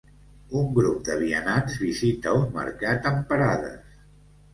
[0.59, 3.93] Un grup de vianants visita un mercat amb parades.